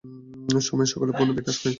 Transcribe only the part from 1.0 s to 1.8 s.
পূর্ণ বিকাশ হয়।